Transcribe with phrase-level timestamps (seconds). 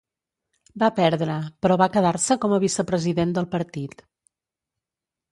[0.83, 1.33] Va perdre
[1.65, 4.01] però va quedar-se com a vicepresident del partit.